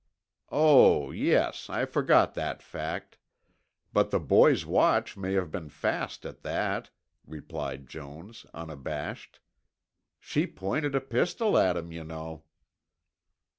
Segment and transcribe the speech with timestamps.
[0.51, 1.69] "Oh, yes.
[1.69, 3.19] I forgot that fact.
[3.93, 6.89] But the boy's watch may have been fast at that,"
[7.27, 9.41] replied Jones, unabashed.
[10.19, 12.45] "She pointed a pistol at him, you know."